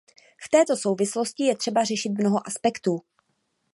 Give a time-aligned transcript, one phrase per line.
[0.41, 3.01] V této souvislosti je třeba řešit mnoho aspektů.